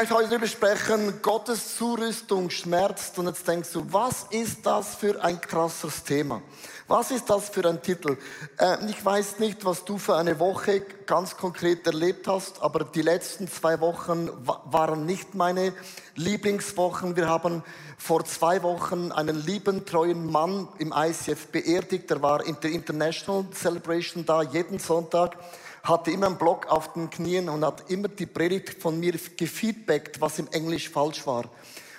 [0.00, 3.18] Möchte heute darüber sprechen, Gottes Zurüstung schmerzt.
[3.18, 6.40] Und jetzt denkst du, was ist das für ein krasses Thema?
[6.88, 8.16] Was ist das für ein Titel?
[8.56, 13.02] Äh, ich weiß nicht, was du für eine Woche ganz konkret erlebt hast, aber die
[13.02, 15.74] letzten zwei Wochen waren nicht meine
[16.14, 17.14] Lieblingswochen.
[17.14, 17.62] Wir haben
[17.98, 22.08] vor zwei Wochen einen lieben, treuen Mann im ICF beerdigt.
[22.08, 25.36] Der war in der International Celebration da, jeden Sonntag
[25.82, 30.20] hatte immer einen Block auf den Knien und hat immer die Predigt von mir gefeedbackt,
[30.20, 31.44] was im Englisch falsch war.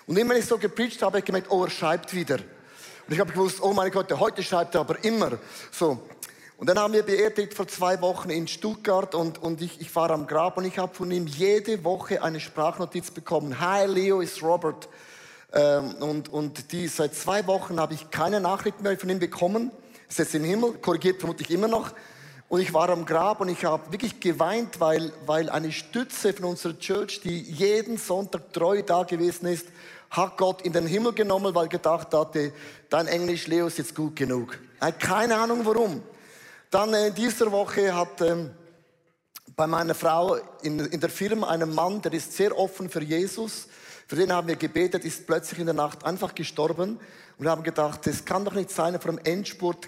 [0.07, 2.35] Und immer wenn ich so gepreacht habe, habe ich gemerkt, oh, er schreibt wieder.
[2.35, 5.31] Und ich habe gewusst, oh mein Gott, heute schreibt er aber immer.
[5.71, 5.99] So.
[6.57, 10.11] Und dann haben wir beerdigt vor zwei Wochen in Stuttgart und, und ich, ich war
[10.11, 13.59] am Grab und ich habe von ihm jede Woche eine Sprachnotiz bekommen.
[13.59, 14.87] Hi, Leo ist Robert.
[15.53, 19.71] Ähm, und, und die, seit zwei Wochen habe ich keine Nachricht mehr von ihm bekommen.
[20.07, 21.93] Ist jetzt im Himmel, korrigiert vermutlich immer noch.
[22.51, 26.43] Und ich war am Grab und ich habe wirklich geweint, weil, weil eine Stütze von
[26.43, 29.67] unserer Church, die jeden Sonntag treu da gewesen ist,
[30.09, 32.51] hat Gott in den Himmel genommen, weil gedacht hatte,
[32.89, 34.59] dein Englisch, Leo, ist jetzt gut genug.
[34.81, 36.03] Hat keine Ahnung warum.
[36.69, 38.51] Dann äh, in dieser Woche hat ähm,
[39.55, 43.69] bei meiner Frau in, in der Firma einen Mann, der ist sehr offen für Jesus.
[44.07, 46.99] Für den haben wir gebetet, ist plötzlich in der Nacht einfach gestorben.
[47.37, 49.87] Und wir haben gedacht, das kann doch nicht sein, vom Endspurt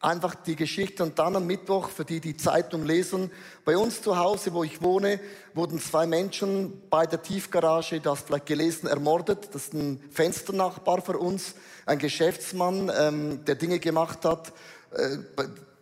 [0.00, 1.02] einfach die Geschichte.
[1.02, 3.30] Und dann am Mittwoch, für die die Zeitung lesen,
[3.64, 5.20] bei uns zu Hause, wo ich wohne,
[5.54, 9.48] wurden zwei Menschen bei der Tiefgarage, das vielleicht gelesen, ermordet.
[9.52, 11.54] Das ist ein Fensternachbar für uns,
[11.86, 14.52] ein Geschäftsmann, ähm, der Dinge gemacht hat.
[14.92, 15.18] Äh,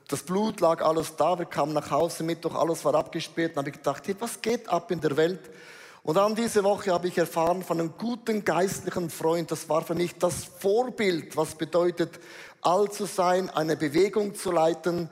[0.08, 3.52] das Blut lag alles da, wir kamen nach Hause, Mittwoch, alles war abgesperrt.
[3.52, 5.40] Dann habe ich gedacht, hey, was geht ab in der Welt?
[6.06, 9.96] Und dann diese Woche habe ich erfahren von einem guten geistlichen Freund, das war für
[9.96, 12.20] mich das Vorbild, was bedeutet,
[12.60, 15.10] all zu sein, eine Bewegung zu leiten,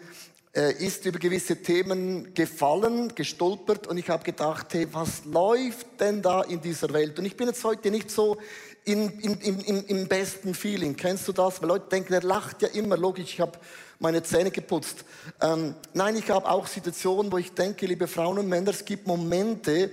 [0.55, 6.23] äh, ist über gewisse Themen gefallen, gestolpert und ich habe gedacht, hey, was läuft denn
[6.23, 7.19] da in dieser Welt?
[7.19, 8.37] Und ich bin jetzt heute nicht so
[8.85, 10.95] in, in, in, im besten Feeling.
[10.95, 11.61] Kennst du das?
[11.61, 12.97] Weil Leute denken, er lacht ja immer.
[12.97, 13.59] Logisch, ich habe
[13.99, 15.05] meine Zähne geputzt.
[15.41, 19.09] Ähm, nein, ich habe auch Situationen, wo ich denke, liebe Frauen und Männer, es gibt
[19.09, 19.91] Momente,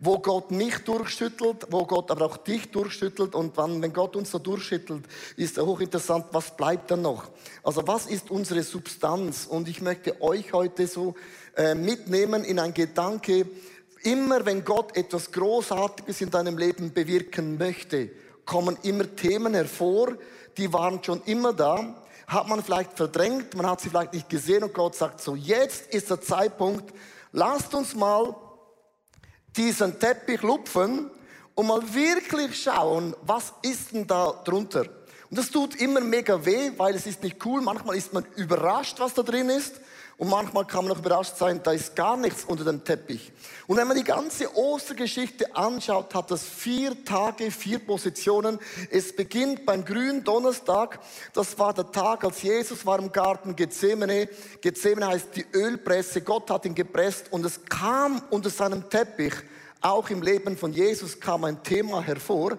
[0.00, 3.34] wo Gott mich durchschüttelt, wo Gott aber auch dich durchschüttelt.
[3.34, 5.04] Und wann, wenn Gott uns so durchschüttelt,
[5.36, 7.28] ist hochinteressant, was bleibt dann noch?
[7.62, 9.46] Also was ist unsere Substanz?
[9.46, 11.14] Und ich möchte euch heute so
[11.56, 13.46] äh, mitnehmen in ein Gedanke,
[14.02, 18.10] immer wenn Gott etwas Großartiges in deinem Leben bewirken möchte,
[18.44, 20.14] kommen immer Themen hervor,
[20.56, 24.62] die waren schon immer da, hat man vielleicht verdrängt, man hat sie vielleicht nicht gesehen
[24.62, 26.94] und Gott sagt so, jetzt ist der Zeitpunkt,
[27.32, 28.34] lasst uns mal
[29.58, 31.10] diesen Teppich lupfen
[31.54, 34.84] und mal wirklich schauen, was ist denn da drunter.
[35.28, 37.60] Und das tut immer mega weh, weil es ist nicht cool.
[37.60, 39.80] Manchmal ist man überrascht, was da drin ist.
[40.18, 43.30] Und manchmal kann man auch überrascht sein, da ist gar nichts unter dem Teppich.
[43.68, 48.58] Und wenn man die ganze Ostergeschichte anschaut, hat das vier Tage, vier Positionen.
[48.90, 50.98] Es beginnt beim grünen Donnerstag.
[51.34, 54.28] Das war der Tag, als Jesus war im Garten Gethsemane.
[54.60, 56.20] Gethsemane heißt die Ölpresse.
[56.22, 59.34] Gott hat ihn gepresst und es kam unter seinem Teppich,
[59.80, 62.58] auch im Leben von Jesus kam ein Thema hervor,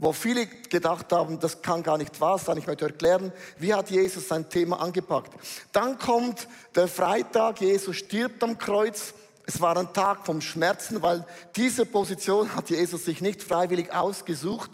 [0.00, 2.56] wo viele gedacht haben, das kann gar nicht wahr sein.
[2.56, 5.32] Ich möchte erklären, wie hat Jesus sein Thema angepackt.
[5.72, 9.12] Dann kommt der Freitag, Jesus stirbt am Kreuz.
[9.44, 14.70] Es war ein Tag vom Schmerzen, weil diese Position hat Jesus sich nicht freiwillig ausgesucht.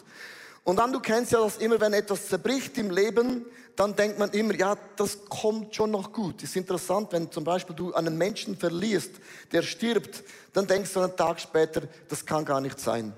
[0.63, 4.31] Und dann, du kennst ja das immer, wenn etwas zerbricht im Leben, dann denkt man
[4.31, 6.43] immer, ja, das kommt schon noch gut.
[6.43, 9.11] Es ist interessant, wenn zum Beispiel du einen Menschen verlierst,
[9.51, 10.23] der stirbt,
[10.53, 13.13] dann denkst du einen Tag später, das kann gar nicht sein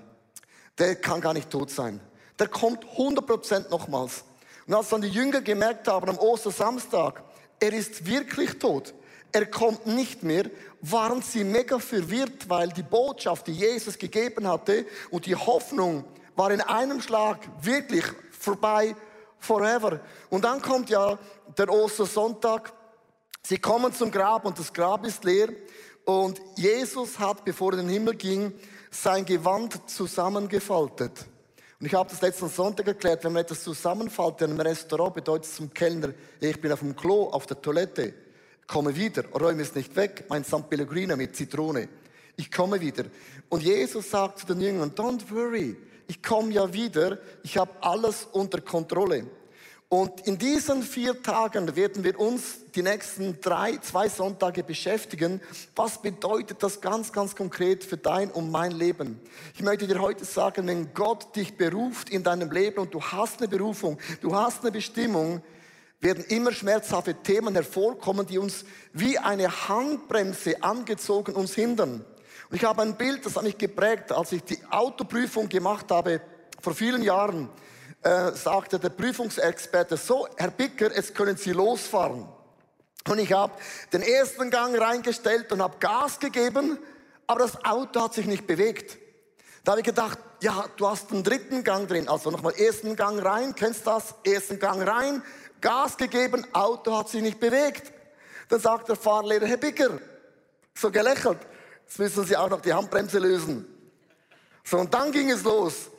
[0.79, 1.99] der kann gar nicht tot sein.
[2.39, 4.23] Der kommt 100% nochmals.
[4.65, 7.23] Und als dann die Jünger gemerkt haben am Ostersamstag,
[7.59, 8.93] er ist wirklich tot,
[9.31, 10.45] er kommt nicht mehr,
[10.81, 16.05] waren sie mega verwirrt, weil die Botschaft, die Jesus gegeben hatte und die Hoffnung
[16.35, 18.95] war in einem Schlag wirklich vorbei,
[19.39, 19.99] forever.
[20.29, 21.19] Und dann kommt ja
[21.57, 22.71] der Ostersonntag,
[23.43, 25.49] sie kommen zum Grab und das Grab ist leer
[26.05, 28.53] und Jesus hat, bevor er in den Himmel ging,
[28.89, 31.25] sein Gewand zusammengefaltet.
[31.79, 35.45] Und ich habe das letzten Sonntag erklärt, wenn man etwas zusammenfaltet in einem Restaurant, bedeutet
[35.45, 36.09] es zum Kellner,
[36.39, 38.13] ich bin auf dem Klo, auf der Toilette,
[38.67, 41.87] komme wieder, räume es nicht weg, mein San Pellegrino mit Zitrone.
[42.35, 43.05] Ich komme wieder.
[43.47, 45.77] Und Jesus sagt zu den Jüngern, don't worry,
[46.07, 49.25] ich komme ja wieder, ich habe alles unter Kontrolle.
[49.91, 55.41] Und in diesen vier Tagen werden wir uns die nächsten drei, zwei Sonntage beschäftigen.
[55.75, 59.19] Was bedeutet das ganz, ganz konkret für dein und mein Leben?
[59.55, 63.39] Ich möchte dir heute sagen, wenn Gott dich beruft in deinem Leben und du hast
[63.39, 65.41] eine Berufung, du hast eine Bestimmung,
[65.99, 72.05] werden immer schmerzhafte Themen hervorkommen, die uns wie eine Handbremse angezogen uns hindern.
[72.51, 76.21] Und ich habe ein Bild, das hat mich geprägt, als ich die Autoprüfung gemacht habe
[76.61, 77.49] vor vielen Jahren,
[78.01, 82.27] äh, sagte der Prüfungsexperte, so, Herr Bicker, jetzt können Sie losfahren.
[83.07, 83.53] Und ich habe
[83.91, 86.77] den ersten Gang reingestellt und habe Gas gegeben,
[87.27, 88.97] aber das Auto hat sich nicht bewegt.
[89.63, 92.07] Da habe ich gedacht, ja, du hast einen dritten Gang drin.
[92.07, 94.15] Also nochmal ersten Gang rein, kennst das?
[94.23, 95.21] Ersten Gang rein,
[95.61, 97.91] Gas gegeben, Auto hat sich nicht bewegt.
[98.47, 99.99] Dann sagt der Fahrlehrer, Herr Bicker,
[100.73, 101.39] so gelächelt,
[101.85, 103.65] jetzt müssen Sie auch noch die Handbremse lösen.
[104.63, 105.89] So, und dann ging es los.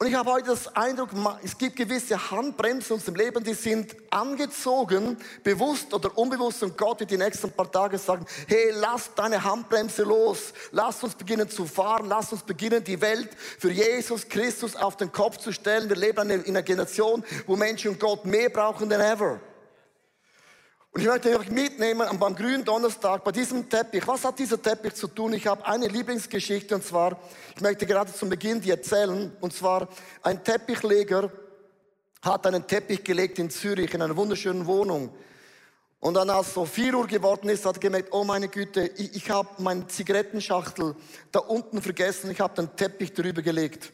[0.00, 1.08] Und ich habe heute das Eindruck,
[1.42, 6.62] es gibt gewisse Handbremsen in unserem Leben, die sind angezogen, bewusst oder unbewusst.
[6.62, 10.52] Und Gott wird die nächsten paar Tage sagen, hey, lass deine Handbremse los.
[10.70, 12.06] Lass uns beginnen zu fahren.
[12.06, 15.88] Lass uns beginnen, die Welt für Jesus Christus auf den Kopf zu stellen.
[15.88, 19.40] Wir leben in einer Generation, wo Menschen Gott mehr brauchen denn ever.
[20.98, 24.04] Und ich möchte euch mitnehmen beim grünen Donnerstag bei diesem Teppich.
[24.08, 25.32] Was hat dieser Teppich zu tun?
[25.32, 27.16] Ich habe eine Lieblingsgeschichte und zwar,
[27.54, 29.30] ich möchte gerade zum Beginn die erzählen.
[29.40, 29.86] Und zwar,
[30.24, 31.30] ein Teppichleger
[32.20, 35.14] hat einen Teppich gelegt in Zürich in einer wunderschönen Wohnung.
[36.00, 39.14] Und dann, als so 4 Uhr geworden ist, hat er gemerkt, oh meine Güte, ich,
[39.14, 40.96] ich habe meine Zigarettenschachtel
[41.30, 43.92] da unten vergessen, ich habe den Teppich drüber gelegt.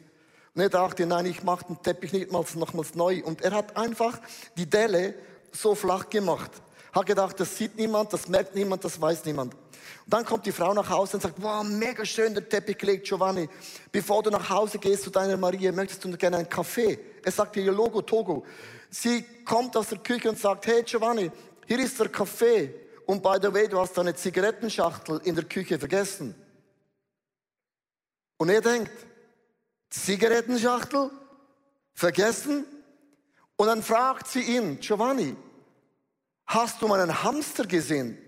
[0.55, 3.23] Und er dachte, nein, ich mache den Teppich nicht mal nochmals neu.
[3.23, 4.19] Und er hat einfach
[4.57, 5.13] die Delle
[5.53, 6.63] so flach gemacht.
[6.95, 9.53] Hat gedacht, das sieht niemand, das merkt niemand, das weiß niemand.
[9.53, 13.09] Und dann kommt die Frau nach Hause und sagt, wow, mega schön der Teppich gelegt,
[13.09, 13.49] Giovanni.
[13.91, 16.99] Bevor du nach Hause gehst zu deiner Maria, möchtest du gerne einen Kaffee?
[17.25, 18.45] Er sagt ihr Logo Togo.
[18.91, 21.33] Sie kommt aus der Küche und sagt, hey Giovanni,
[21.67, 22.73] hier ist der Kaffee.
[23.07, 26.35] Und by the way, du hast deine Zigarettenschachtel in der Küche vergessen.
[28.37, 28.93] Und er denkt,
[29.91, 31.11] Zigarettenschachtel?
[31.93, 32.67] Vergessen?
[33.57, 35.37] Und dann fragt sie ihn, Giovanni,
[36.47, 38.19] hast du meinen Hamster gesehen?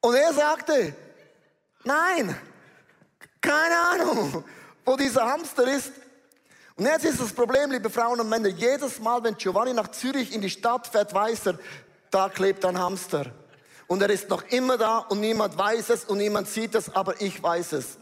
[0.00, 0.94] Und er sagte,
[1.84, 2.38] nein,
[3.40, 4.44] keine Ahnung,
[4.84, 5.92] wo dieser Hamster ist.
[6.76, 10.32] Und jetzt ist das Problem, liebe Frauen und Männer, jedes Mal, wenn Giovanni nach Zürich
[10.32, 11.58] in die Stadt fährt, weiß er,
[12.10, 13.26] da klebt ein Hamster.
[13.88, 17.20] Und er ist noch immer da und niemand weiß es und niemand sieht es, aber
[17.20, 17.98] ich weiß es.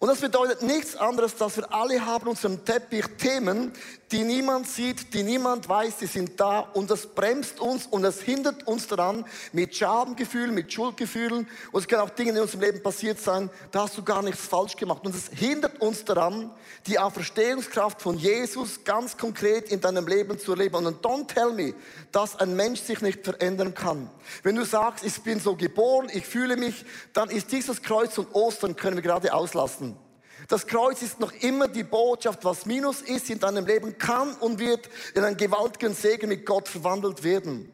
[0.00, 3.72] Und das bedeutet nichts anderes, dass wir alle haben unserem Teppich Themen,
[4.12, 8.20] die niemand sieht, die niemand weiß, die sind da und das bremst uns und das
[8.20, 12.82] hindert uns daran mit Schadengefühlen, mit Schuldgefühlen und es können auch Dinge in unserem Leben
[12.82, 16.52] passiert sein, da hast du gar nichts falsch gemacht und es hindert uns daran,
[16.86, 20.86] die Auferstehungskraft von Jesus ganz konkret in deinem Leben zu erleben.
[20.86, 21.74] Und don't tell me,
[22.12, 24.08] dass ein Mensch sich nicht verändern kann.
[24.42, 28.34] Wenn du sagst, ich bin so geboren, ich fühle mich, dann ist dieses Kreuz und
[28.34, 29.87] Ostern können wir gerade auslassen.
[30.46, 34.58] Das Kreuz ist noch immer die Botschaft, was Minus ist in deinem Leben, kann und
[34.58, 37.72] wird in einen gewaltigen Segen mit Gott verwandelt werden.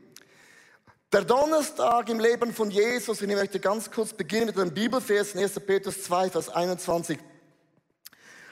[1.13, 5.35] Der Donnerstag im Leben von Jesus, und ich möchte ganz kurz beginnen mit einem Bibelvers
[5.35, 5.61] in 1.
[5.61, 7.19] Petrus 2, Vers 21.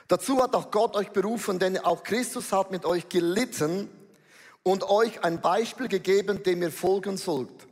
[0.07, 3.89] Dazu hat auch Gott euch berufen, denn auch Christus hat mit euch gelitten
[4.63, 7.67] und euch ein Beispiel gegeben, dem ihr folgen sollt.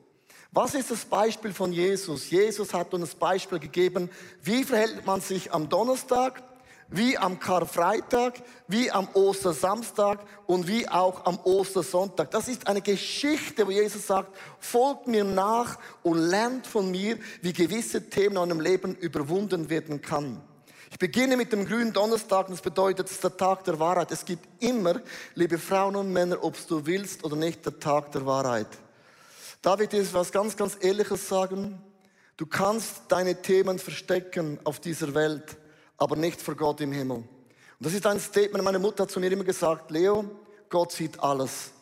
[0.52, 2.28] Was ist das Beispiel von Jesus?
[2.28, 4.10] Jesus hat uns das Beispiel gegeben,
[4.42, 6.42] wie verhält man sich am Donnerstag,
[6.88, 12.32] wie am Karfreitag, wie am Ostersamstag und wie auch am Ostersonntag.
[12.32, 17.52] Das ist eine Geschichte, wo Jesus sagt, folgt mir nach und lernt von mir, wie
[17.52, 20.40] gewisse Themen in eurem Leben überwunden werden kann.
[20.90, 24.10] Ich beginne mit dem grünen Donnerstag das bedeutet, es ist der Tag der Wahrheit.
[24.10, 25.00] Es gibt immer,
[25.36, 28.66] liebe Frauen und Männer, ob du willst oder nicht, der Tag der Wahrheit.
[29.62, 31.82] Darf ich dir was ganz, ganz Ehrliches sagen?
[32.38, 35.58] Du kannst deine Themen verstecken auf dieser Welt,
[35.98, 37.16] aber nicht vor Gott im Himmel.
[37.18, 37.28] Und
[37.78, 40.24] das ist ein Statement, meine Mutter hat zu mir immer gesagt, Leo,
[40.70, 41.72] Gott sieht alles.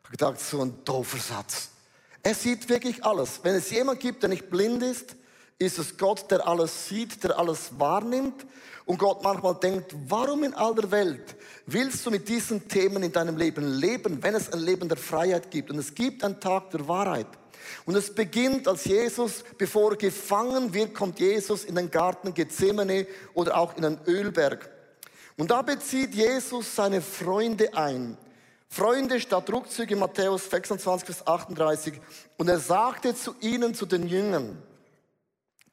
[0.00, 1.70] Ich habe gedacht, so ein doofer Satz.
[2.24, 3.40] Er sieht wirklich alles.
[3.44, 5.14] Wenn es jemand gibt, der nicht blind ist,
[5.64, 8.46] ist es Gott, der alles sieht, der alles wahrnimmt
[8.84, 13.36] und Gott manchmal denkt, warum in aller Welt willst du mit diesen Themen in deinem
[13.36, 15.70] Leben leben, wenn es ein Leben der Freiheit gibt?
[15.70, 17.28] Und es gibt einen Tag der Wahrheit.
[17.86, 23.06] Und es beginnt, als Jesus, bevor er gefangen wird, kommt Jesus in den Garten Gethsemane
[23.34, 24.68] oder auch in den Ölberg.
[25.36, 28.18] Und da bezieht Jesus seine Freunde ein.
[28.68, 31.94] Freunde statt Rückzüge, Matthäus 26 bis 38.
[32.36, 34.58] Und er sagte zu ihnen, zu den Jüngern,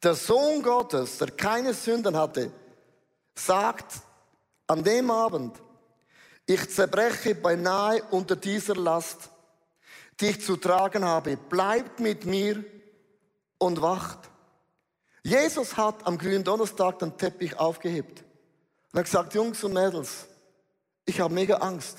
[0.01, 2.51] der Sohn Gottes, der keine Sünden hatte,
[3.35, 4.01] sagt
[4.67, 5.57] an dem Abend,
[6.45, 9.29] ich zerbreche beinahe unter dieser Last,
[10.19, 11.37] die ich zu tragen habe.
[11.37, 12.63] Bleibt mit mir
[13.57, 14.19] und wacht.
[15.21, 18.23] Jesus hat am grünen Donnerstag den Teppich aufgehebt
[18.91, 20.25] und hat gesagt, Jungs und Mädels,
[21.05, 21.97] ich habe mega Angst.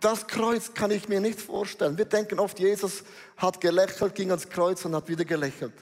[0.00, 1.96] Das Kreuz kann ich mir nicht vorstellen.
[1.96, 3.04] Wir denken oft, Jesus
[3.36, 5.74] hat gelächelt, ging ans Kreuz und hat wieder gelächelt.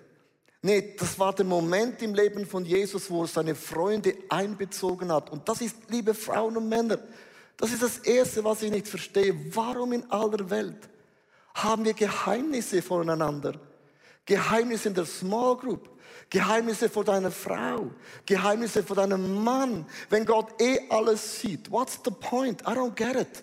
[0.62, 5.30] Nee, das war der Moment im Leben von Jesus, wo er seine Freunde einbezogen hat.
[5.30, 6.98] Und das ist, liebe Frauen und Männer,
[7.56, 9.34] das ist das Erste, was ich nicht verstehe.
[9.54, 10.88] Warum in aller Welt
[11.54, 13.54] haben wir Geheimnisse voneinander?
[14.26, 15.88] Geheimnisse in der Small Group,
[16.28, 17.90] Geheimnisse vor deiner Frau,
[18.26, 21.70] Geheimnisse vor deinem Mann, wenn Gott eh alles sieht.
[21.70, 22.62] What's the point?
[22.62, 23.42] I don't get it.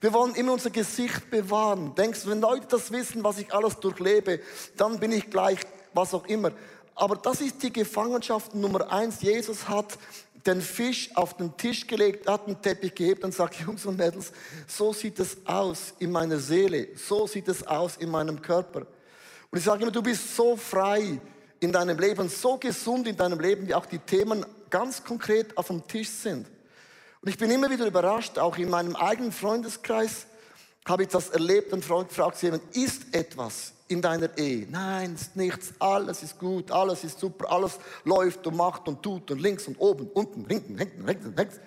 [0.00, 1.94] Wir wollen immer unser Gesicht bewahren.
[1.94, 4.40] Denkst du, wenn Leute das wissen, was ich alles durchlebe,
[4.76, 5.60] dann bin ich gleich
[5.94, 6.52] was auch immer.
[6.94, 9.22] Aber das ist die Gefangenschaft Nummer eins.
[9.22, 9.98] Jesus hat
[10.46, 14.32] den Fisch auf den Tisch gelegt, hat einen Teppich gehebt und sagt, Jungs und Mädels,
[14.66, 18.80] so sieht es aus in meiner Seele, so sieht es aus in meinem Körper.
[19.50, 21.20] Und ich sage immer, du bist so frei
[21.60, 25.68] in deinem Leben, so gesund in deinem Leben, wie auch die Themen ganz konkret auf
[25.68, 26.46] dem Tisch sind.
[27.20, 30.26] Und ich bin immer wieder überrascht, auch in meinem eigenen Freundeskreis
[30.84, 34.66] habe ich das erlebt und fragt jemand, ist etwas in deiner Ehe?
[34.70, 39.30] Nein, ist nichts, alles ist gut, alles ist super, alles läuft und macht und tut
[39.30, 41.60] und links und oben, unten, hinten, hinten, hinten, hinten.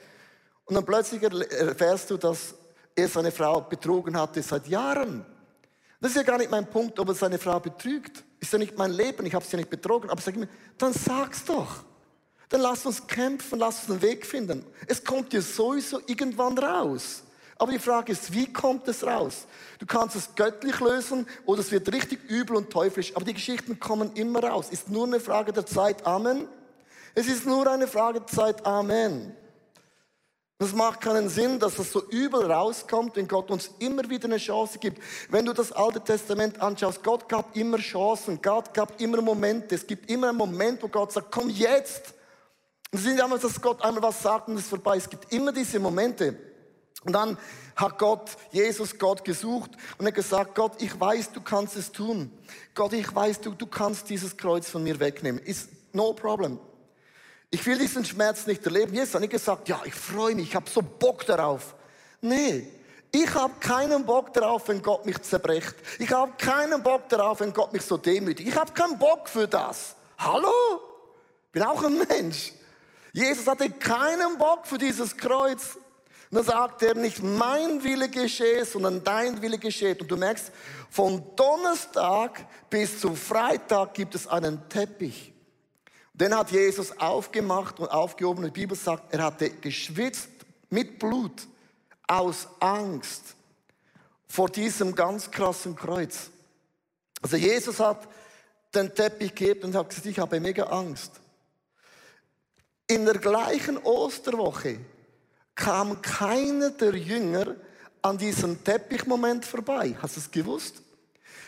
[0.65, 2.55] Und dann plötzlich erfährst du, dass
[2.95, 5.25] er seine Frau betrogen hatte seit Jahren.
[6.01, 8.23] Das ist ja gar nicht mein Punkt, ob er seine Frau betrügt.
[8.39, 10.09] Ist ja nicht mein Leben, ich habe sie nicht betrogen.
[10.09, 11.83] Aber sag mir, dann sag's doch.
[12.49, 14.65] Dann lass uns kämpfen, lass uns einen Weg finden.
[14.87, 17.23] Es kommt dir sowieso irgendwann raus.
[17.57, 19.47] Aber die Frage ist, wie kommt es raus?
[19.79, 23.15] Du kannst es göttlich lösen oder es wird richtig übel und teuflisch.
[23.15, 24.69] Aber die Geschichten kommen immer raus.
[24.69, 26.05] Ist nur eine Frage der Zeit.
[26.05, 26.49] Amen.
[27.13, 28.65] Es ist nur eine Frage der Zeit.
[28.65, 29.35] Amen.
[30.57, 34.37] Das macht keinen Sinn, dass das so übel rauskommt, wenn Gott uns immer wieder eine
[34.37, 35.01] Chance gibt.
[35.29, 39.75] Wenn du das Alte Testament anschaust, Gott gab immer Chancen, Gott gab immer Momente.
[39.75, 42.13] Es gibt immer einen Moment, wo Gott sagt, komm jetzt.
[42.91, 44.95] Es sind einmal, dass Gott einmal was sagt und es ist vorbei.
[44.97, 46.37] Es gibt immer diese Momente.
[47.03, 47.37] Und dann
[47.75, 52.31] hat Gott, Jesus Gott gesucht und hat gesagt, Gott, ich weiß, du kannst es tun.
[52.73, 55.41] Gott, ich weiß, du, du kannst dieses Kreuz von mir wegnehmen.
[55.41, 56.59] Ist no problem.
[57.51, 58.93] Ich will diesen Schmerz nicht erleben.
[58.93, 61.75] Jesus hat nicht gesagt, ja, ich freue mich, ich habe so Bock darauf.
[62.21, 62.67] Nee,
[63.11, 65.75] ich habe keinen Bock darauf, wenn Gott mich zerbrecht.
[65.99, 68.49] Ich habe keinen Bock darauf, wenn Gott mich so demütigt.
[68.49, 69.95] Ich habe keinen Bock für das.
[70.17, 70.51] Hallo?
[71.51, 72.51] Bin auch ein Mensch.
[73.13, 75.77] Jesus hatte keinen Bock für dieses Kreuz.
[76.31, 79.95] Und dann sagt er, nicht mein Wille geschehe, sondern dein Wille geschehe.
[79.95, 80.51] Und du merkst,
[80.89, 85.33] von Donnerstag bis zu Freitag gibt es einen Teppich.
[86.13, 88.45] Den hat Jesus aufgemacht und aufgehoben.
[88.45, 90.29] Die Bibel sagt, er hatte geschwitzt
[90.69, 91.47] mit Blut
[92.07, 93.35] aus Angst
[94.27, 96.29] vor diesem ganz krassen Kreuz.
[97.21, 98.07] Also Jesus hat
[98.73, 101.11] den Teppich gegeben und hat gesagt, ich habe mega Angst.
[102.87, 104.79] In der gleichen Osterwoche
[105.55, 107.55] kam keiner der Jünger
[108.01, 109.95] an diesem Teppichmoment vorbei.
[110.01, 110.81] Hast du es gewusst?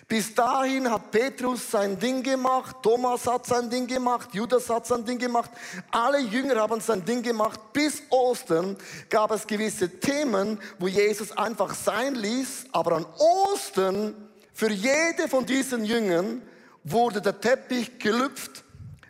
[0.07, 5.03] Bis dahin hat Petrus sein Ding gemacht, Thomas hat sein Ding gemacht, Judas hat sein
[5.03, 5.51] Ding gemacht,
[5.91, 7.59] alle Jünger haben sein Ding gemacht.
[7.73, 8.77] Bis Ostern
[9.09, 14.15] gab es gewisse Themen, wo Jesus einfach sein ließ, aber an Ostern
[14.53, 16.41] für jede von diesen Jüngern
[16.85, 18.63] wurde der Teppich gelüpft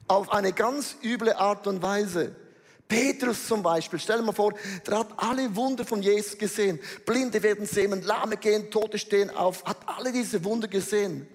[0.07, 2.35] auf eine ganz üble Art und Weise.
[2.87, 4.53] Petrus zum Beispiel, stell dir mal vor,
[4.85, 6.79] der hat alle Wunder von Jesus gesehen.
[7.05, 11.27] Blinde werden sehen, Lahme gehen, Tote stehen auf, hat alle diese Wunder gesehen.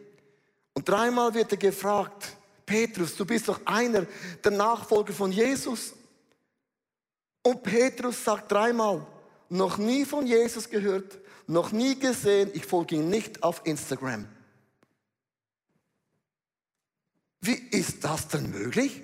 [0.72, 4.06] Und dreimal wird er gefragt, Petrus, du bist doch einer
[4.42, 5.92] der Nachfolger von Jesus.
[7.42, 9.06] Und Petrus sagt dreimal,
[9.50, 14.26] noch nie von Jesus gehört, noch nie gesehen, ich folge ihm nicht auf Instagram.
[17.42, 19.02] Wie ist das denn möglich?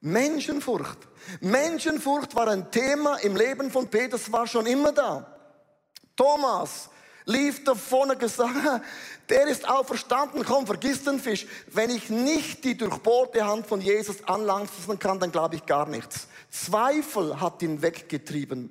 [0.00, 0.98] Menschenfurcht.
[1.40, 5.26] Menschenfurcht war ein Thema im Leben von Petrus, war schon immer da.
[6.16, 6.88] Thomas
[7.26, 8.54] lief davon und gesagt,
[9.28, 11.46] der ist auferstanden, komm, vergiss den Fisch.
[11.68, 16.28] Wenn ich nicht die durchbohrte Hand von Jesus anlangsen kann, dann glaube ich gar nichts.
[16.50, 18.70] Zweifel hat ihn weggetrieben.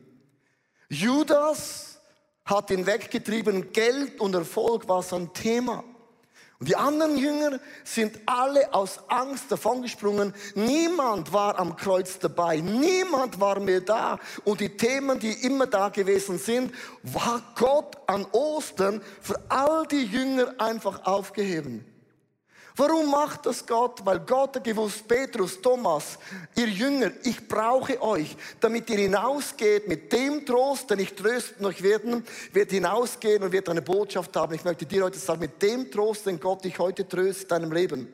[0.89, 1.99] Judas
[2.43, 5.83] hat ihn weggetrieben, Geld und Erfolg war sein Thema.
[6.59, 10.33] Und die anderen Jünger sind alle aus Angst davongesprungen.
[10.55, 12.57] Niemand war am Kreuz dabei.
[12.59, 14.19] Niemand war mehr da.
[14.43, 20.03] Und die Themen, die immer da gewesen sind, war Gott an Ostern für all die
[20.03, 21.85] Jünger einfach aufgeheben.
[22.79, 24.05] Warum macht das Gott?
[24.05, 26.17] Weil Gott hat gewusst, Petrus, Thomas,
[26.55, 31.83] ihr Jünger, ich brauche euch, damit ihr hinausgeht mit dem Trost, den ich trösten euch
[31.83, 34.53] werden, wird hinausgehen und wird eine Botschaft haben.
[34.53, 37.73] Ich möchte dir heute sagen, mit dem Trost, den Gott dich heute tröstet in deinem
[37.73, 38.13] Leben,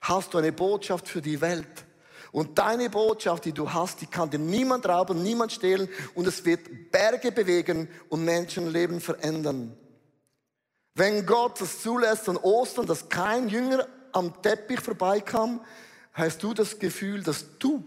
[0.00, 1.84] hast du eine Botschaft für die Welt.
[2.32, 6.44] Und deine Botschaft, die du hast, die kann dir niemand rauben, niemand stehlen und es
[6.44, 9.76] wird Berge bewegen und Menschenleben verändern.
[10.94, 15.60] Wenn Gott es zulässt an Ostern, dass kein Jünger am Teppich vorbeikam,
[16.12, 17.84] hast du das Gefühl, dass du,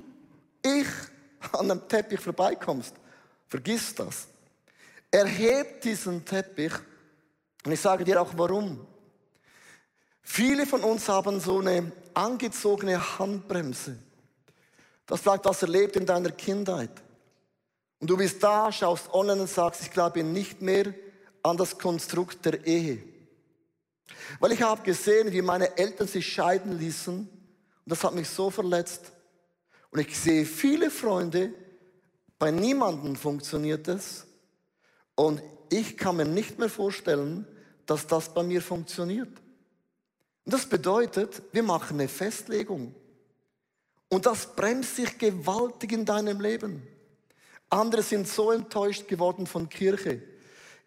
[0.62, 0.88] ich,
[1.54, 2.94] an einem Teppich vorbeikommst.
[3.48, 4.28] Vergiss das.
[5.10, 6.74] Er hebt diesen Teppich
[7.64, 8.86] und ich sage dir auch warum.
[10.22, 13.98] Viele von uns haben so eine angezogene Handbremse.
[15.06, 16.92] Das vielleicht das erlebt in deiner Kindheit.
[18.00, 20.94] Und du bist da, schaust online und sagst, ich glaube nicht mehr
[21.48, 23.02] an das Konstrukt der Ehe.
[24.40, 27.20] Weil ich habe gesehen, wie meine Eltern sich scheiden ließen.
[27.20, 27.30] Und
[27.86, 29.12] das hat mich so verletzt.
[29.92, 31.54] Und ich sehe viele Freunde,
[32.40, 34.28] bei niemandem funktioniert es.
[35.16, 37.48] Und ich kann mir nicht mehr vorstellen,
[37.86, 39.30] dass das bei mir funktioniert.
[40.46, 42.94] Und das bedeutet, wir machen eine Festlegung.
[44.10, 46.88] Und das bremst sich gewaltig in deinem Leben.
[47.70, 50.22] Andere sind so enttäuscht geworden von Kirche.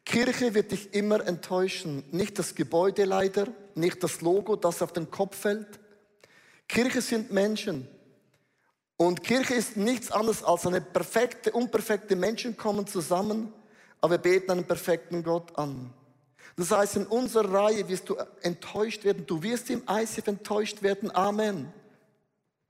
[0.04, 2.04] Kirche wird dich immer enttäuschen.
[2.10, 5.78] Nicht das Gebäude leider, nicht das Logo, das auf den Kopf fällt.
[6.68, 7.88] Kirche sind Menschen.
[8.96, 13.52] Und Kirche ist nichts anderes als eine perfekte, unperfekte Menschen kommen zusammen,
[14.00, 15.92] aber wir beten einen perfekten Gott an.
[16.56, 19.24] Das heißt, in unserer Reihe wirst du enttäuscht werden.
[19.26, 21.14] Du wirst im ICF enttäuscht werden.
[21.14, 21.72] Amen.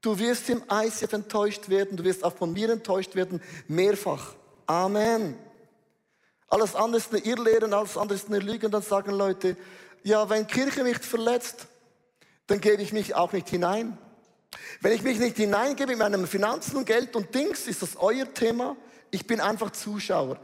[0.01, 1.97] Du wirst im ICF enttäuscht werden.
[1.97, 3.43] Du wirst auch von mir enttäuscht werden.
[3.67, 4.35] Mehrfach.
[4.67, 5.37] Amen.
[6.51, 8.67] Alles andere ist eine Irrlehre, alles andere ist eine Lüge.
[8.67, 9.57] Und dann sagen Leute,
[10.03, 11.69] ja, wenn Kirche mich verletzt,
[12.49, 13.97] dann gebe ich mich auch nicht hinein.
[14.81, 18.33] Wenn ich mich nicht hineingebe in meinem Finanzen und Geld und Dings, ist das euer
[18.35, 18.77] Thema.
[19.13, 20.39] Ich bin einfach Zuschauer.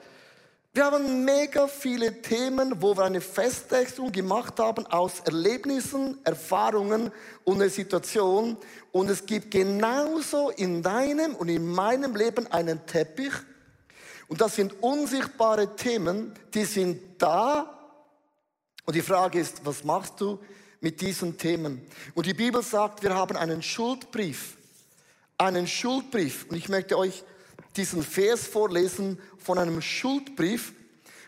[0.72, 7.10] Wir haben mega viele Themen, wo wir eine Festlegung gemacht haben aus Erlebnissen, Erfahrungen
[7.44, 8.58] und einer Situation.
[8.92, 13.32] Und es gibt genauso in deinem und in meinem Leben einen Teppich,
[14.28, 17.72] und das sind unsichtbare Themen, die sind da.
[18.84, 20.38] Und die Frage ist, was machst du
[20.80, 21.80] mit diesen Themen?
[22.14, 24.56] Und die Bibel sagt, wir haben einen Schuldbrief.
[25.38, 26.46] Einen Schuldbrief.
[26.48, 27.22] Und ich möchte euch
[27.76, 30.72] diesen Vers vorlesen von einem Schuldbrief.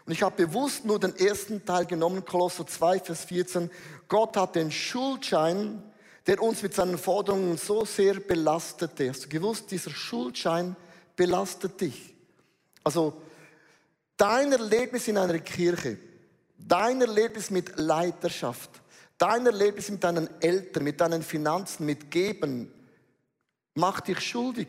[0.06, 3.70] Und ich habe bewusst nur den ersten Teil genommen, Kolosser 2, Vers 14.
[4.08, 5.82] Gott hat den Schuldschein,
[6.26, 9.10] der uns mit seinen Forderungen so sehr belastete.
[9.10, 10.74] Hast du gewusst, dieser Schuldschein
[11.14, 12.17] belastet dich.
[12.88, 13.20] Also
[14.16, 15.98] dein Erlebnis in einer Kirche,
[16.56, 18.70] dein Erlebnis mit Leiterschaft,
[19.18, 22.72] dein Erlebnis mit deinen Eltern, mit deinen Finanzen, mit Geben,
[23.74, 24.68] macht dich schuldig.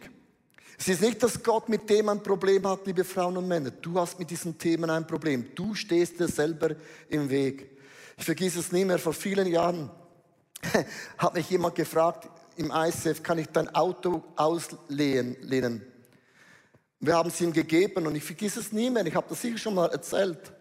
[0.78, 3.72] Es ist nicht, dass Gott mit dem ein Problem hat, liebe Frauen und Männer.
[3.72, 5.56] Du hast mit diesen Themen ein Problem.
[5.56, 6.76] Du stehst dir selber
[7.08, 7.70] im Weg.
[8.18, 9.00] Ich vergesse es nie mehr.
[9.00, 9.90] Vor vielen Jahren
[11.18, 15.86] hat mich jemand gefragt im ICF, kann ich dein Auto auslehnen?
[17.00, 19.06] Wir haben es ihm gegeben und ich vergiss es nie mehr.
[19.06, 20.52] Ich habe das sicher schon mal erzählt.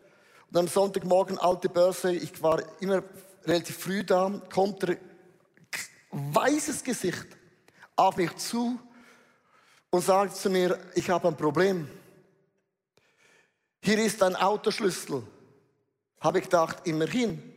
[0.51, 3.03] Und am Sonntagmorgen, alte Börse, ich war immer
[3.45, 4.97] relativ früh da, kommt er,
[6.11, 7.27] weißes Gesicht,
[7.97, 8.79] auf mich zu
[9.91, 11.89] und sagt zu mir, ich habe ein Problem.
[13.83, 15.23] Hier ist ein Autoschlüssel.
[16.21, 17.55] Habe ich gedacht, immerhin.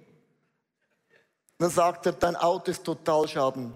[1.57, 3.73] Dann sagt er, dein Auto ist total schaden.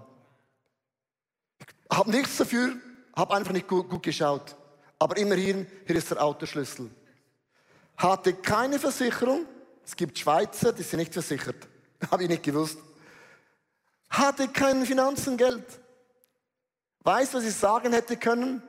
[1.60, 2.76] Ich habe nichts dafür,
[3.16, 4.56] habe einfach nicht gut, gut geschaut.
[5.06, 6.90] Aber immerhin, hier ist der Autoschlüssel.
[7.96, 9.46] Hatte keine Versicherung.
[9.86, 11.68] Es gibt Schweizer, die sind nicht versichert.
[12.10, 12.80] Habe ich nicht gewusst.
[14.10, 15.64] Hatte kein Finanzengeld.
[17.02, 18.64] Weißt du, was ich sagen hätte können?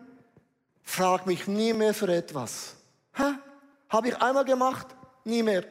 [0.83, 2.75] Frag mich nie mehr für etwas.
[3.88, 4.88] Habe ich einmal gemacht?
[5.25, 5.64] Nie mehr.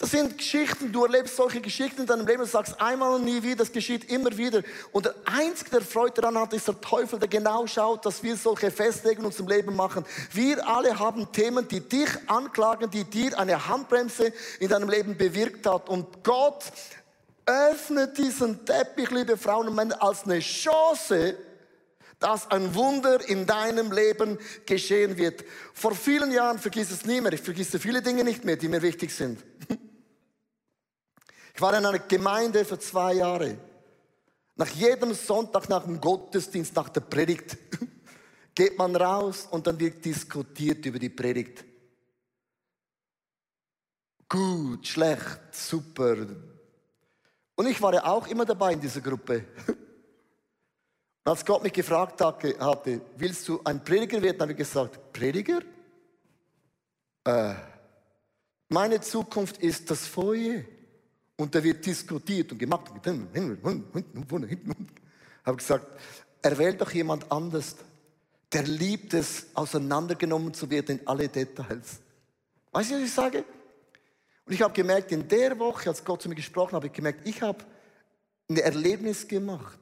[0.00, 3.42] Das sind Geschichten, du erlebst solche Geschichten in deinem Leben und sagst einmal und nie
[3.42, 4.62] wieder, das geschieht immer wieder.
[4.92, 8.36] Und der Einzige, der Freude daran hat, ist der Teufel, der genau schaut, dass wir
[8.36, 10.04] solche Festlegungen im Leben machen.
[10.32, 15.66] Wir alle haben Themen, die dich anklagen, die dir eine Handbremse in deinem Leben bewirkt
[15.66, 15.88] hat.
[15.88, 16.62] Und Gott
[17.44, 21.36] öffnet diesen Teppich, liebe Frauen und Männer, als eine Chance,
[22.20, 25.44] dass ein Wunder in deinem Leben geschehen wird.
[25.74, 27.32] Vor vielen Jahren vergiss es nie mehr.
[27.32, 29.38] Ich vergesse viele Dinge nicht mehr, die mir wichtig sind.
[31.58, 33.58] Ich war in einer Gemeinde für zwei Jahre.
[34.54, 37.58] Nach jedem Sonntag, nach dem Gottesdienst, nach der Predigt,
[38.54, 41.64] geht man raus und dann wird diskutiert über die Predigt.
[44.28, 46.28] Gut, schlecht, super.
[47.56, 49.44] Und ich war ja auch immer dabei in dieser Gruppe.
[49.66, 55.58] Und als Gott mich gefragt hatte, willst du ein Prediger werden, habe ich gesagt, Prediger?
[57.24, 57.54] Äh,
[58.68, 60.62] meine Zukunft ist das Feuer.
[61.38, 62.90] Und da wird diskutiert und gemacht.
[65.44, 65.86] Habe gesagt,
[66.42, 67.76] er wählt doch jemand anders.
[68.52, 72.00] Der liebt es, auseinandergenommen zu werden in alle Details.
[72.72, 73.44] Weißt du, was ich sage?
[74.46, 76.92] Und ich habe gemerkt, in der Woche, als Gott zu mir gesprochen hat, habe ich
[76.92, 77.64] gemerkt, ich habe
[78.48, 79.78] ein Erlebnis gemacht.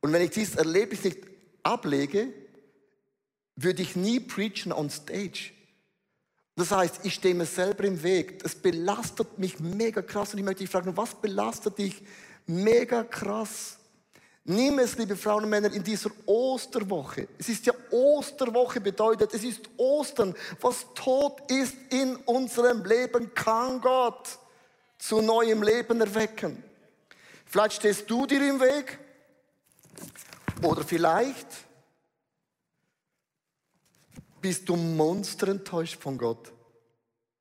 [0.00, 1.18] Und wenn ich dieses Erlebnis nicht
[1.64, 2.32] ablege,
[3.56, 5.50] würde ich nie preachen on stage.
[6.56, 8.40] Das heißt, ich stehe mir selber im Weg.
[8.44, 10.32] Es belastet mich mega krass.
[10.32, 12.02] Und ich möchte dich fragen, was belastet dich
[12.46, 13.78] mega krass?
[14.46, 17.28] Nimm es, liebe Frauen und Männer, in dieser Osterwoche.
[17.38, 20.34] Es ist ja Osterwoche bedeutet, es ist Ostern.
[20.60, 24.38] Was tot ist in unserem Leben, kann Gott
[24.98, 26.62] zu neuem Leben erwecken.
[27.46, 28.98] Vielleicht stehst du dir im Weg
[30.62, 31.46] oder vielleicht
[34.44, 36.52] bist du monster enttäuscht von Gott.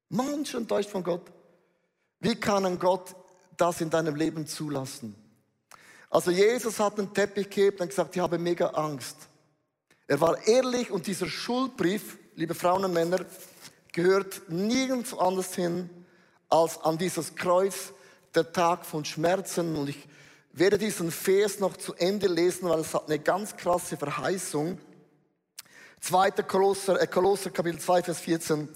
[0.08, 1.34] Monster enttäuscht von Gott.
[2.22, 3.14] Wie kann ein Gott
[3.58, 5.14] das in deinem Leben zulassen?
[6.10, 9.18] Also Jesus hat einen Teppich gehabt und gesagt, ich habe mega Angst.
[10.08, 13.26] Er war ehrlich und dieser Schuldbrief, liebe Frauen und Männer,
[13.92, 15.90] gehört nirgends anders hin
[16.48, 17.92] als an dieses Kreuz,
[18.34, 19.76] der Tag von Schmerzen.
[19.76, 20.08] Und ich
[20.54, 24.80] werde diesen Vers noch zu Ende lesen, weil es hat eine ganz krasse Verheißung.
[26.04, 26.32] 2.
[26.44, 28.68] Kolosser, äh, Kolosser Kapitel 2, Vers 14.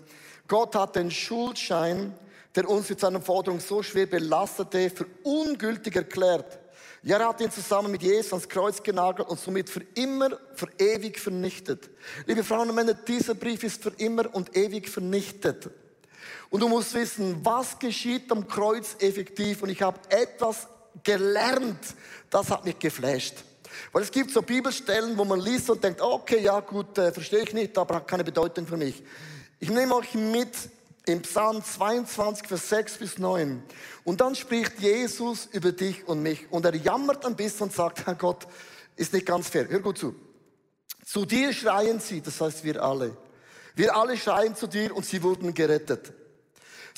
[0.48, 2.14] Gott hat den Schuldschein,
[2.56, 6.58] der uns mit seiner Forderung so schwer belastete, für ungültig erklärt.
[7.04, 10.70] Ja, er hat ihn zusammen mit Jesus ans Kreuz genagelt und somit für immer, für
[10.78, 11.90] ewig vernichtet.
[12.26, 15.70] Liebe Frauen und Männer, dieser Brief ist für immer und ewig vernichtet.
[16.50, 19.64] Und du musst wissen, was geschieht am Kreuz effektiv.
[19.64, 20.68] Und ich habe etwas
[21.04, 21.94] gelernt,
[22.30, 23.44] das hat mich geflasht.
[23.92, 27.44] Weil es gibt so Bibelstellen, wo man liest und denkt, okay, ja gut, äh, verstehe
[27.44, 29.04] ich nicht, aber hat keine Bedeutung für mich.
[29.60, 30.56] Ich nehme euch mit
[31.06, 33.64] im Psalm 22, Vers 6 bis 9.
[34.04, 36.52] Und dann spricht Jesus über dich und mich.
[36.52, 38.46] Und er jammert ein bisschen und sagt, Herr Gott,
[38.96, 39.68] ist nicht ganz fair.
[39.70, 40.16] Hör gut zu.
[41.06, 43.16] Zu dir schreien sie, das heißt wir alle.
[43.76, 46.12] Wir alle schreien zu dir und sie wurden gerettet.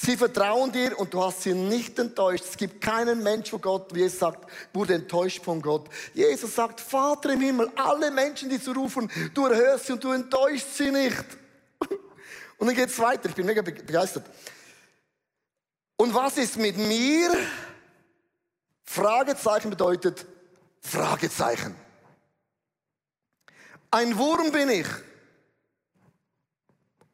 [0.02, 2.46] Sie vertrauen dir und du hast sie nicht enttäuscht.
[2.50, 5.90] Es gibt keinen Mensch, wo Gott, wie es sagt, wurde enttäuscht von Gott.
[6.14, 10.12] Jesus sagt, Vater im Himmel, alle Menschen, die zu rufen, du erhörst sie und du
[10.12, 11.26] enttäuscht sie nicht.
[12.58, 13.28] Und dann geht es weiter.
[13.28, 14.26] Ich bin mega begeistert.
[15.98, 17.36] Und was ist mit mir?
[18.86, 20.26] Fragezeichen bedeutet
[20.80, 21.76] Fragezeichen.
[23.92, 24.88] Ein Wurm bin ich.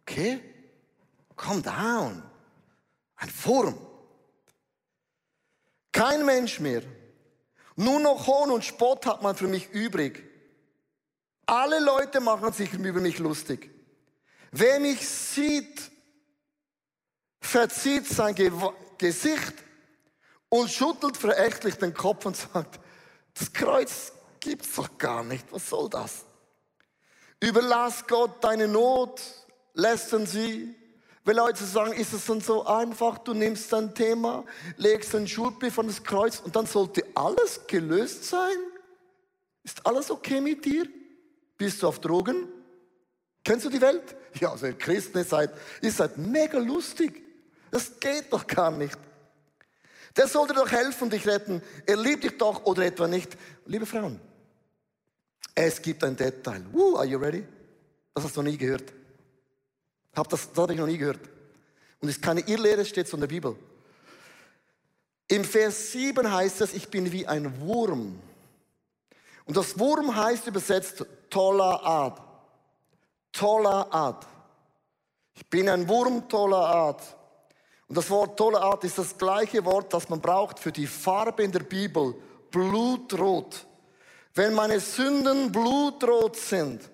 [0.02, 0.40] Okay?
[1.36, 2.25] Calm down.
[3.18, 3.78] Ein Wurm.
[5.92, 6.82] Kein Mensch mehr.
[7.76, 10.24] Nur noch Hohn und Spott hat man für mich übrig.
[11.46, 13.70] Alle Leute machen sich über mich lustig.
[14.52, 15.92] Wer mich sieht,
[17.42, 18.52] verzieht sein Ge
[18.98, 19.54] Gesicht
[20.48, 22.80] und schüttelt verächtlich den Kopf und sagt,
[23.34, 25.46] das Kreuz gibt's doch gar nicht.
[25.52, 26.26] Was soll das?
[27.42, 29.22] Überlass Gott deine Not,
[29.74, 30.74] lästern sie,
[31.26, 34.46] wenn Leute sagen, ist es dann so einfach, du nimmst dein Thema,
[34.78, 38.56] legst einen Schuldbrief an das Kreuz und dann sollte alles gelöst sein?
[39.64, 40.88] Ist alles okay mit dir?
[41.58, 42.48] Bist du auf Drogen?
[43.44, 44.16] Kennst du die Welt?
[44.40, 45.50] Ja, also ihr Christen, ihr seid,
[45.82, 47.24] ihr seid mega lustig.
[47.72, 48.98] Das geht doch gar nicht.
[50.16, 51.62] Der sollte doch helfen, dich retten.
[51.88, 53.36] Er liebt dich doch oder etwa nicht.
[53.66, 54.20] Liebe Frauen,
[55.56, 56.64] es gibt ein Detail.
[56.72, 57.44] Woo, are you ready?
[58.14, 58.95] Das hast du noch nie gehört.
[60.16, 61.20] Hab das, das habe ich noch nie gehört.
[62.00, 63.56] Und ist keine Irrlehre, steht so in der Bibel.
[65.28, 68.20] Im Vers 7 heißt es, ich bin wie ein Wurm.
[69.46, 72.22] Und das Wurm heißt übersetzt toller Art.
[73.32, 74.26] Toller Art.
[75.34, 77.02] Ich bin ein Wurm toller Art.
[77.88, 81.44] Und das Wort toller Art ist das gleiche Wort, das man braucht für die Farbe
[81.44, 82.16] in der Bibel.
[82.50, 83.66] Blutrot.
[84.34, 86.90] Wenn meine Sünden blutrot sind,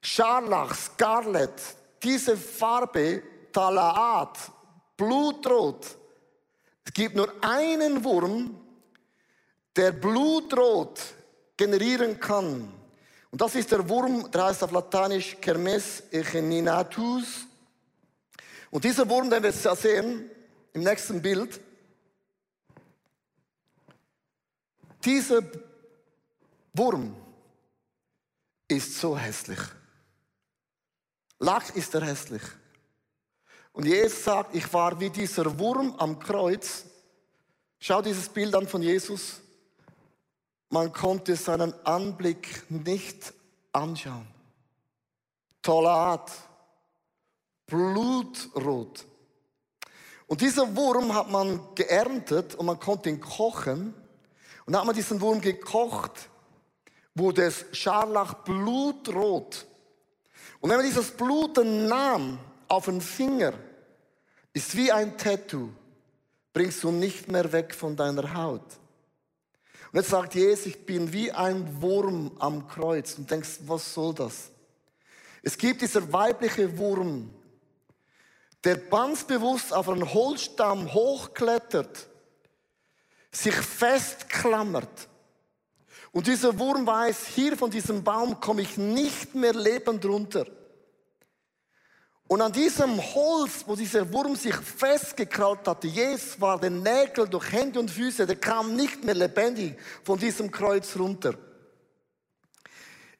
[0.00, 1.52] Scharlach, Scarlet,
[2.02, 4.38] diese Farbe, Talaat,
[4.96, 5.98] Blutrot.
[6.84, 8.58] Es gibt nur einen Wurm,
[9.76, 11.00] der Blutrot
[11.56, 12.72] generieren kann.
[13.30, 17.46] Und das ist der Wurm, der heißt auf Lateinisch Kermes echeninatus.
[18.70, 20.30] Und dieser Wurm, den wir sehen
[20.72, 21.60] im nächsten Bild,
[25.04, 25.42] dieser
[26.74, 27.14] Wurm
[28.68, 29.60] ist so hässlich.
[31.42, 32.42] Lach ist er hässlich.
[33.72, 36.84] Und Jesus sagt, ich war wie dieser Wurm am Kreuz.
[37.80, 39.40] Schau dieses Bild an von Jesus.
[40.68, 43.34] Man konnte seinen Anblick nicht
[43.72, 44.28] anschauen.
[45.60, 46.30] Tolle Art.
[47.66, 49.04] Blutrot.
[50.28, 53.94] Und dieser Wurm hat man geerntet und man konnte ihn kochen.
[54.64, 56.28] Und hat man diesen Wurm gekocht,
[57.16, 59.66] wurde es scharlach blutrot.
[60.62, 63.52] Und wenn man dieses Blut nahm auf den Finger,
[64.52, 65.70] ist wie ein Tattoo,
[66.52, 68.78] bringst du nicht mehr weg von deiner Haut.
[69.90, 73.18] Und jetzt sagt Jesus, ich bin wie ein Wurm am Kreuz.
[73.18, 74.50] Und denkst, was soll das?
[75.42, 77.28] Es gibt dieser weibliche Wurm,
[78.62, 82.06] der ganz bewusst auf einen Holzstamm hochklettert,
[83.32, 85.08] sich festklammert.
[86.12, 90.46] Und dieser Wurm weiß, hier von diesem Baum komme ich nicht mehr lebend runter.
[92.28, 97.50] Und an diesem Holz, wo dieser Wurm sich festgekrallt hatte, Jesus war der Nägel durch
[97.50, 101.34] Hände und Füße, der kam nicht mehr lebendig von diesem Kreuz runter.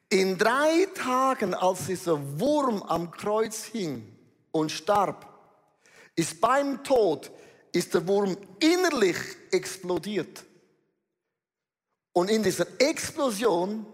[0.09, 4.17] In drei Tagen, als dieser Wurm am Kreuz hing
[4.51, 5.27] und starb,
[6.15, 7.31] ist beim Tod,
[7.73, 9.17] ist der Wurm innerlich
[9.51, 10.45] explodiert.
[12.13, 13.87] Und in dieser Explosion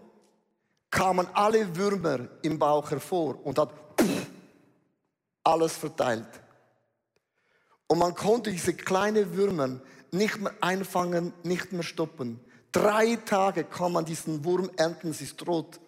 [0.91, 3.73] kamen alle Würmer im Bauch hervor und hat
[5.43, 6.27] alles verteilt.
[7.87, 9.79] Und man konnte diese kleinen Würmer
[10.11, 12.39] nicht mehr einfangen, nicht mehr stoppen.
[12.71, 15.79] Drei Tage kann man diesen Wurm ernten, sie ist rot.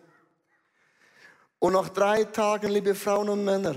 [1.60, 3.76] Und nach drei Tagen, liebe Frauen und Männer,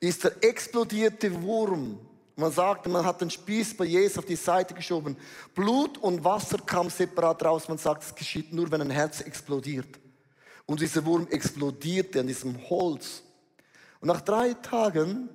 [0.00, 2.00] ist der explodierte Wurm,
[2.36, 5.16] man sagte, man hat den Spieß bei Jesus auf die Seite geschoben.
[5.54, 7.68] Blut und Wasser kam separat raus.
[7.68, 10.00] Man sagt, es geschieht nur, wenn ein Herz explodiert.
[10.64, 13.22] Und dieser Wurm explodierte an diesem Holz.
[14.00, 15.28] Und nach drei Tagen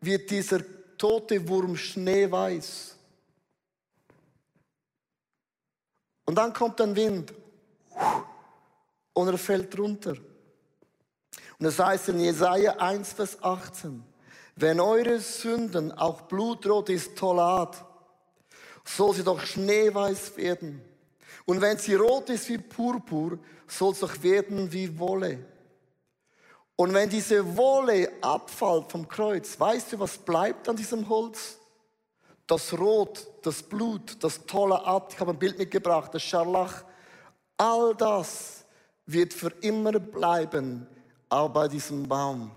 [0.00, 0.60] wird dieser
[0.96, 2.96] tote Wurm schneeweiß.
[6.26, 7.34] Und dann kommt ein Wind
[9.12, 10.16] und er fällt runter.
[11.58, 14.02] Und es heißt in Jesaja 1, Vers 18,
[14.56, 17.84] wenn eure Sünden auch blutrot ist Tolat,
[18.84, 20.82] soll sie doch schneeweiß werden.
[21.46, 25.44] Und wenn sie rot ist wie Purpur, soll es doch werden wie Wolle.
[26.76, 31.58] Und wenn diese Wolle abfällt vom Kreuz, weißt du, was bleibt an diesem Holz?
[32.46, 36.84] Das Rot, das Blut, das tolle At, ich habe ein Bild mitgebracht, das Scharlach.
[37.56, 38.64] All das
[39.06, 40.86] wird für immer bleiben,
[41.28, 42.50] auch bei diesem Baum.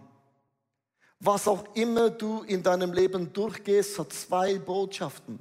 [1.20, 5.40] Was auch immer du in deinem Leben durchgehst, hat zwei Botschaften.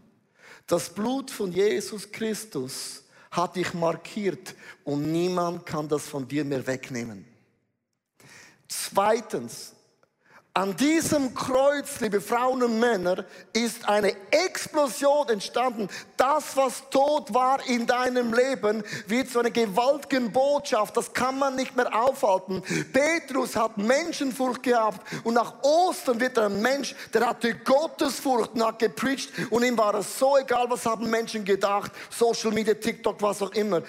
[0.66, 6.66] Das Blut von Jesus Christus hat dich markiert und niemand kann das von dir mehr
[6.66, 7.24] wegnehmen.
[8.68, 9.75] Zweitens,
[10.56, 15.86] an diesem Kreuz, liebe Frauen und Männer, ist eine Explosion entstanden.
[16.16, 20.96] Das, was tot war in deinem Leben, wird zu einer gewaltigen Botschaft.
[20.96, 22.62] Das kann man nicht mehr aufhalten.
[22.90, 28.64] Petrus hat Menschenfurcht gehabt und nach Ostern wird er ein Mensch, der hatte Gottesfurcht und
[28.64, 33.20] hat gepreacht und ihm war es so egal, was haben Menschen gedacht, Social Media, TikTok,
[33.20, 33.82] was auch immer.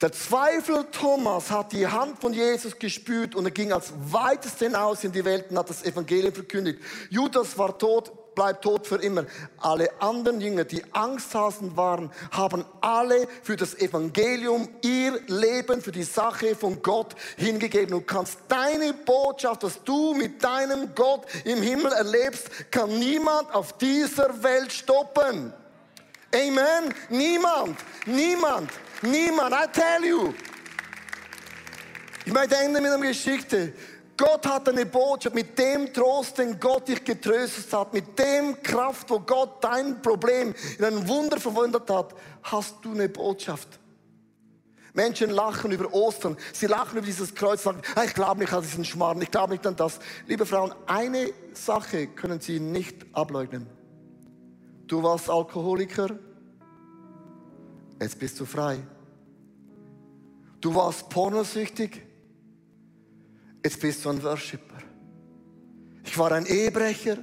[0.00, 5.02] Der Zweifel Thomas hat die Hand von Jesus gespürt und er ging als weitest hinaus
[5.02, 6.78] in die Welt und hat das Evangelium verkündigt.
[7.10, 9.26] Judas war tot, bleibt tot für immer.
[9.56, 16.04] Alle anderen Jünger, die Angsthasen waren, haben alle für das Evangelium ihr Leben für die
[16.04, 17.90] Sache von Gott hingegeben.
[17.90, 23.76] Du kannst deine Botschaft, dass du mit deinem Gott im Himmel erlebst, kann niemand auf
[23.78, 25.52] dieser Welt stoppen.
[26.32, 26.94] Amen.
[27.08, 27.76] Niemand.
[28.06, 28.70] Niemand.
[29.02, 30.34] Niemand, I tell you.
[32.24, 33.72] Ich möchte enden mit einer Geschichte.
[34.16, 39.08] Gott hat eine Botschaft mit dem Trost, den Gott dich getröstet hat, mit dem Kraft,
[39.10, 43.78] wo Gott dein Problem in ein Wunder verwandelt hat, hast du eine Botschaft.
[44.92, 48.62] Menschen lachen über Ostern, sie lachen über dieses Kreuz, sagen, ah, ich glaube nicht an
[48.62, 50.00] diesen Schmarrn, ich glaube nicht an das.
[50.26, 53.68] Liebe Frauen, eine Sache können sie nicht ableugnen.
[54.88, 56.18] Du warst Alkoholiker,
[58.00, 58.78] Jetzt bist du frei.
[60.60, 62.02] Du warst pornosüchtig.
[63.64, 64.78] Jetzt bist du ein Worshipper.
[66.04, 67.18] Ich war ein Ehebrecher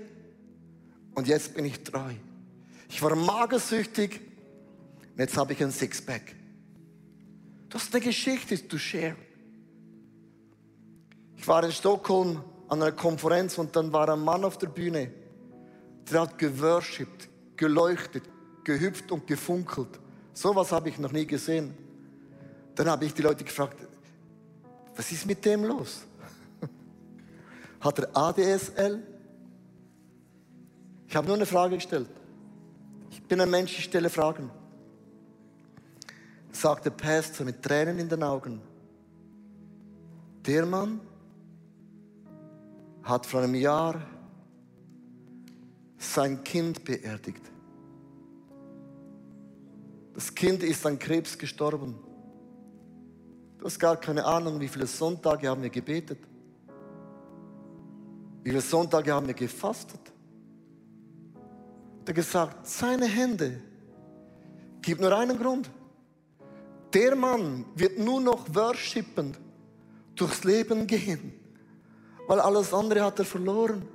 [1.16, 2.14] und jetzt bin ich treu.
[2.90, 4.22] Ich war magersüchtig
[5.12, 6.36] und jetzt habe ich ein Sixpack.
[7.70, 9.16] Das ist eine Geschichte to share.
[11.36, 15.12] Ich war in Stockholm an einer Konferenz und dann war ein Mann auf der Bühne,
[16.10, 18.24] der hat geworshipped, geleuchtet,
[18.64, 20.00] gehüpft und gefunkelt.
[20.36, 21.74] Sowas habe ich noch nie gesehen.
[22.76, 23.78] Dann habe ich die Leute gefragt,
[24.95, 26.02] was ist mit dem los?
[27.80, 29.02] Hat er ADSL?
[31.08, 32.10] Ich habe nur eine Frage gestellt.
[33.12, 34.52] Ich bin ein Mensch, ich stelle Fragen.
[36.52, 38.62] Sagt der Pastor mit Tränen in den Augen.
[40.45, 41.00] Der Mann
[43.04, 44.02] hat vor einem Jahr
[45.98, 47.55] sein Kind beerdigt.
[50.15, 51.93] Das Kind ist an Krebs gestorben.
[53.58, 56.19] Du hast gar keine Ahnung, wie viele Sonntage haben wir gebetet.
[58.41, 59.99] Wie viele Sonntage haben wir gefastet.
[62.06, 63.60] Er hat gesagt, seine Hände
[64.82, 65.69] gibt nur einen Grund.
[66.93, 69.38] der Mann wird nur noch worshipend
[70.15, 71.34] durchs Leben gehen,
[72.28, 73.86] weil alles andere hat er verloren.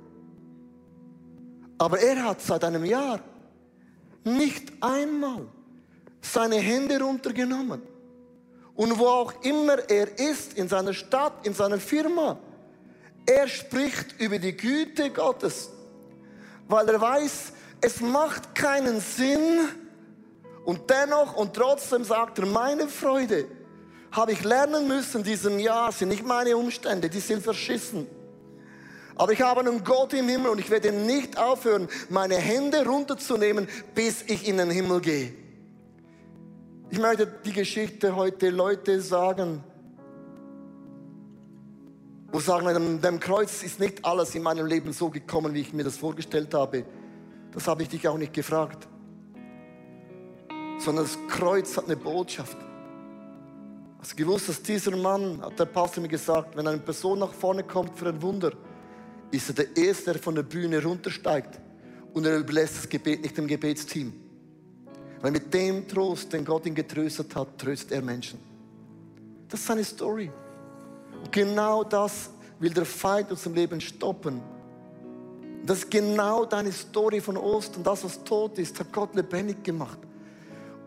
[1.79, 3.19] Aber er hat seit einem Jahr
[4.23, 5.47] nicht einmal
[6.21, 7.81] seine Hände runtergenommen.
[8.75, 12.37] Und wo auch immer er ist, in seiner Stadt, in seiner Firma,
[13.25, 15.69] er spricht über die Güte Gottes,
[16.67, 19.69] weil er weiß, es macht keinen Sinn.
[20.63, 23.45] Und dennoch und trotzdem sagt er, meine Freude
[24.11, 28.07] habe ich lernen müssen in diesem Jahr, sind nicht meine Umstände, die sind verschissen.
[29.15, 33.67] Aber ich habe einen Gott im Himmel und ich werde nicht aufhören, meine Hände runterzunehmen,
[33.93, 35.33] bis ich in den Himmel gehe.
[36.93, 39.63] Ich möchte die Geschichte heute Leute sagen,
[42.33, 45.71] wo sagen, dem, dem Kreuz ist nicht alles in meinem Leben so gekommen, wie ich
[45.71, 46.83] mir das vorgestellt habe.
[47.53, 48.89] Das habe ich dich auch nicht gefragt.
[50.79, 52.57] Sondern das Kreuz hat eine Botschaft.
[54.01, 57.33] Hast du gewusst, dass dieser Mann, hat der Pastor mir gesagt, wenn eine Person nach
[57.33, 58.51] vorne kommt für ein Wunder,
[59.31, 61.57] ist er der Erste, der von der Bühne runtersteigt
[62.11, 64.30] und er überlässt das Gebet nicht dem Gebetsteam.
[65.21, 68.39] Weil mit dem Trost, den Gott ihn getröstet hat, tröstet er Menschen.
[69.47, 70.31] Das ist seine Story.
[71.21, 72.29] Und genau das
[72.59, 74.41] will der Feind unserem Leben stoppen.
[75.65, 77.83] Das ist genau deine Story von Ostern.
[77.83, 79.99] Das, was tot ist, hat Gott lebendig gemacht.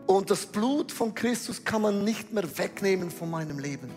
[0.05, 3.89] Und das Blut von Christus kann man nicht mehr wegnehmen von meinem Leben.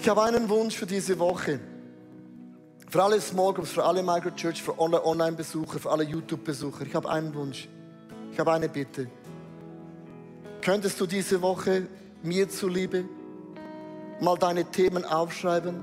[0.00, 1.60] Ich habe einen Wunsch für diese Woche.
[2.90, 6.86] Für alle Small Groups, für alle Microchurch, für Online-Besucher, für alle YouTube-Besucher.
[6.86, 7.68] Ich habe einen Wunsch.
[8.34, 9.06] Ich habe eine Bitte.
[10.60, 11.86] Könntest du diese Woche
[12.24, 13.04] mir zuliebe
[14.20, 15.76] mal deine Themen aufschreiben?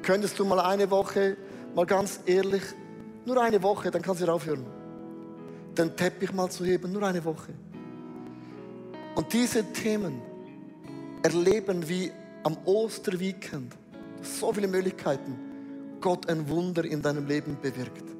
[0.00, 1.36] Könntest du mal eine Woche,
[1.74, 2.62] mal ganz ehrlich,
[3.26, 4.64] nur eine Woche, dann kannst du aufhören,
[5.76, 7.52] den Teppich mal zu heben, nur eine Woche.
[9.14, 10.22] Und diese Themen
[11.22, 12.10] erleben wie
[12.44, 13.76] am Osterweekend
[14.22, 15.38] so viele Möglichkeiten
[16.00, 18.19] Gott ein Wunder in deinem Leben bewirkt.